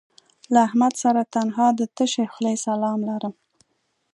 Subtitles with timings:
[0.53, 3.33] له احمد سره تنها د تشې خولې سلام لرم